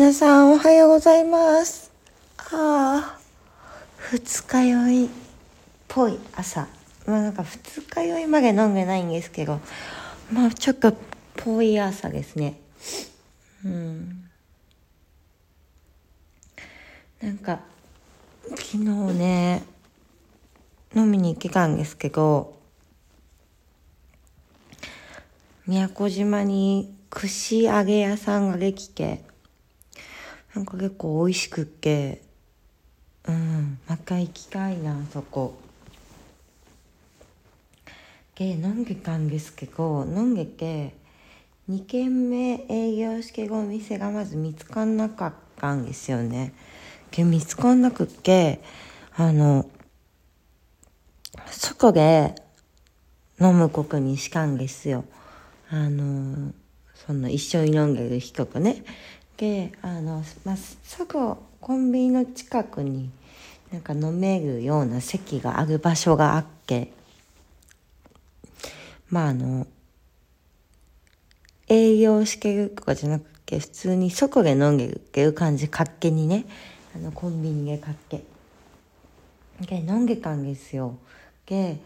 [0.00, 1.92] 皆さんおはようございます。
[2.38, 3.18] ああ、
[3.98, 5.08] 二日酔いっ
[5.88, 6.66] ぽい朝。
[7.04, 9.60] まあなんか二日酔いまで飲んでないんですけど、
[10.32, 10.94] まあちょっと
[11.36, 12.58] ぽい朝ですね。
[13.62, 14.24] うん。
[17.20, 17.60] なんか、
[18.48, 19.64] 昨日ね、
[20.96, 22.56] 飲みに行ってたんですけど、
[25.66, 29.28] 宮古島に串揚げ屋さんができて、
[30.54, 32.22] なんか結構美味しくって、
[33.28, 35.54] うん、また行きたいな、そこ。
[38.34, 40.94] で、飲んでたんですけど、飲んでて、
[41.68, 46.52] 2軒目営業してるお店がまず見つかんなかったんですよね。
[47.12, 48.60] で、見つかんなくって、
[49.14, 49.70] あの、
[51.46, 52.34] 外で
[53.40, 55.04] 飲むことにしたんですよ。
[55.70, 56.52] あの、
[57.06, 58.84] その一緒に飲んでる人とね。
[59.40, 63.08] で、あの、まあ、すぐコンビニの近くに
[63.72, 66.92] なんか飲めるような席がある場所があって、
[69.08, 69.66] まああの、
[71.68, 76.44] 営業してるとかじゃなくて、普通に外で飲んでるっていう感じ、勝手にね、
[76.94, 78.22] あの、コンビニで買って。
[79.62, 80.98] で、飲んでたんですよ。
[81.46, 81.78] で、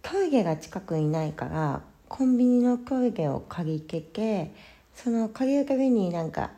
[0.00, 4.54] トイレが近くにないから、コンビニのトイレを借りてて、
[4.94, 6.50] その借りるたびになんか、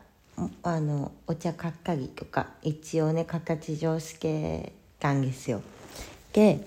[0.63, 5.61] あの、お茶買ったりとか、一応ね、形上してたんですよ。
[6.33, 6.65] で、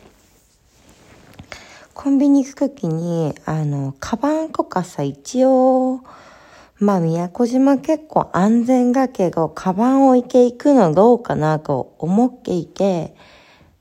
[1.95, 6.01] コンビニ行くときに、あの、カバンとかさ、一応、
[6.79, 13.15] まあ、宮古島結構安全だけど、カバン置いていくのどうかなと思っていて、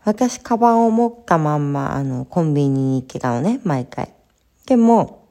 [0.06, 4.14] 私、カバンを持ったまんま、あの、コンビニに行ってたのね、毎回。
[4.66, 5.28] でも、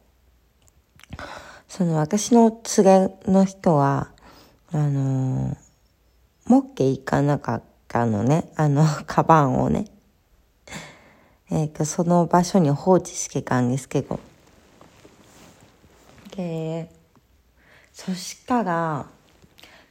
[1.68, 4.10] その私の連れの人は、
[4.74, 5.56] あの
[6.46, 9.86] 持っていかなかったのね、あの、 カバンをね。
[11.50, 14.18] えっ、と、その場所に放置してたんですけど。
[16.34, 16.90] で、
[17.92, 19.06] そしたら、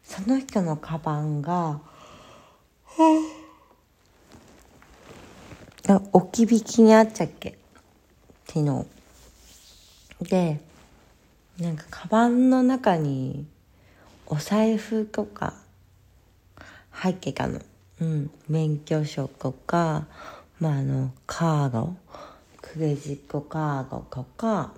[0.03, 1.79] その人のカバンが、
[6.11, 7.57] 置き引きにあっちゃっけ？
[8.47, 8.85] 昨日。
[10.21, 10.59] で、
[11.59, 13.45] なんかカバンの中に
[14.31, 15.53] お財布とか
[16.89, 17.59] 入ってたの。
[17.99, 18.31] うん。
[18.47, 20.07] 免許証とか、
[20.57, 21.95] まあ、あの、カード、
[22.61, 24.71] クレジットカードとか、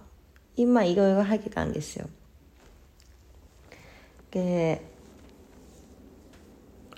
[0.55, 2.09] 今いろいろ入ってたんですよ。
[4.31, 4.83] で、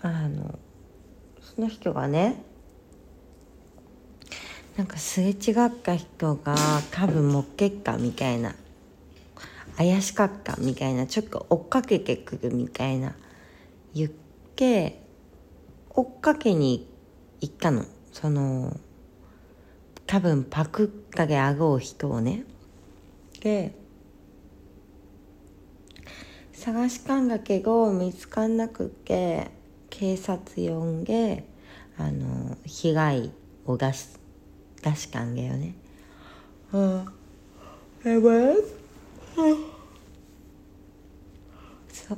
[0.02, 0.58] あの、
[1.42, 2.42] その人がね、
[4.78, 6.56] なんかすれ違った人が
[6.92, 8.56] 多分持ってったみたいな。
[9.78, 11.08] 怪しかったみたいな。
[11.08, 13.16] ちょっと追っかけてくるみたいな。
[13.94, 15.02] 言って、
[15.90, 16.90] 追っかけに
[17.42, 17.86] 行ったの。
[18.12, 18.80] その、
[20.08, 22.46] 多分パクったであろう人をね。
[23.42, 23.76] で、
[26.54, 29.52] 探したんだけど見つかんなくって、
[29.90, 31.46] 警察呼んで、
[31.98, 33.32] あの、被害
[33.66, 34.20] を出す。
[34.82, 35.76] 出したんだよね。
[36.72, 37.06] うん。
[38.04, 38.85] やばい
[39.36, 39.52] そ
[42.16, 42.18] う。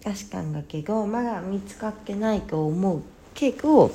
[0.00, 3.02] 出したんだけど、まだ見つかってないと思う
[3.34, 3.90] けど、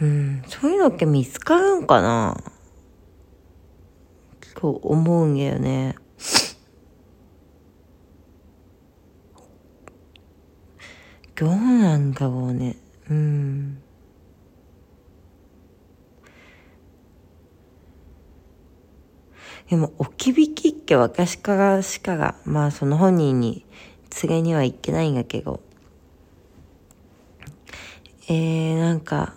[0.00, 2.36] うん、そういうのって見つかるんかな？
[4.56, 5.94] と思うんだよね。
[11.36, 12.76] どうなんだろうね。
[13.10, 13.63] うん。
[19.74, 23.66] でも、置き引きって私からしかが、まあその本人に
[24.22, 25.58] 連れには行ってないんだけど、
[28.28, 29.34] えー、なんか、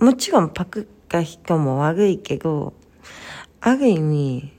[0.00, 2.74] もちろんパクった人も悪いけど、
[3.60, 4.52] ある意味、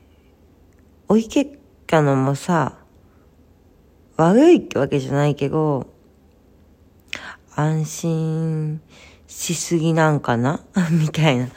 [1.09, 2.77] 追い結果のもさ、
[4.15, 5.87] 悪いってわけじゃないけど、
[7.53, 8.81] 安心
[9.27, 10.61] しすぎなんかな？
[10.89, 11.49] みたいな、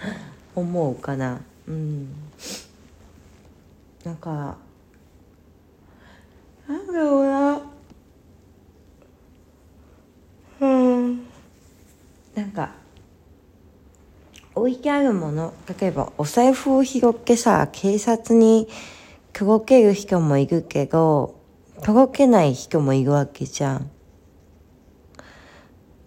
[0.56, 1.40] 思うかな。
[1.68, 2.08] うん。
[4.04, 4.56] なんか、
[6.66, 7.62] なんだろうな。
[10.60, 11.26] うん。
[12.34, 12.72] なんか、
[14.54, 18.68] 置いてあるもの、例えばお財布を拾ってさ、警察に
[19.32, 21.34] 届ける人もいるけど、
[21.82, 23.90] 届けない人もいるわけじゃん。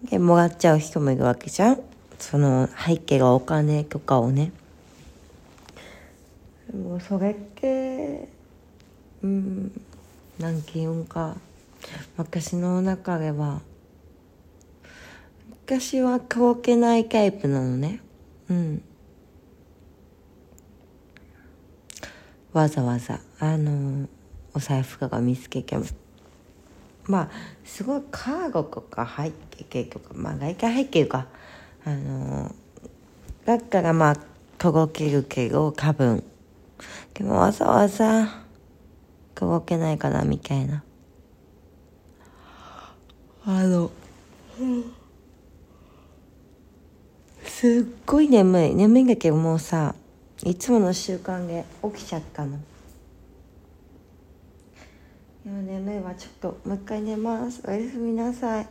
[0.04, 1.80] で、もらっちゃう人もいるわけじゃん。
[2.18, 4.52] その、背景がお金とかをね。
[6.74, 8.28] もうそれって、
[9.22, 9.80] うん、
[10.38, 11.36] なんていうんか、
[12.16, 13.60] 昔の中では
[15.66, 18.00] 昔は動けないタイプなのね。
[18.50, 18.82] うん。
[22.52, 24.06] わざわざあの
[24.52, 25.84] お財布とか見つけても。
[27.04, 27.30] まあ
[27.64, 31.26] すごいカードとか入ってけとかまあ外貨入ってるか。
[31.86, 32.54] あの
[33.46, 34.16] だからまあ
[34.58, 36.24] 届けるけど多分。
[37.14, 38.44] でもわざわざ
[39.34, 40.82] 届けないかなみたいな。
[43.46, 43.90] あの、
[47.44, 48.74] すっごい眠い。
[48.74, 49.94] 眠いんだけどもうさ
[50.44, 52.58] いつもの習慣で起きちゃったの。
[55.44, 56.14] でも眠いわ。
[56.14, 57.62] ちょっともう一回寝ます。
[57.66, 58.68] おやすみなさい